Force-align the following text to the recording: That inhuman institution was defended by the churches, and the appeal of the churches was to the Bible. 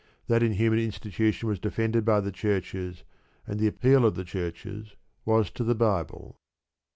That 0.25 0.41
inhuman 0.41 0.79
institution 0.79 1.47
was 1.47 1.59
defended 1.59 2.05
by 2.05 2.21
the 2.21 2.31
churches, 2.31 3.03
and 3.45 3.59
the 3.59 3.67
appeal 3.67 4.03
of 4.03 4.15
the 4.15 4.23
churches 4.25 4.95
was 5.25 5.51
to 5.51 5.63
the 5.63 5.75
Bible. 5.75 6.37